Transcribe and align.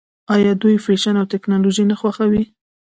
آیا 0.35 0.51
دوی 0.61 0.75
فیشن 0.85 1.15
او 1.19 1.29
ټیکنالوژي 1.33 1.83
نه 1.91 1.95
خوښوي؟ 1.99 2.43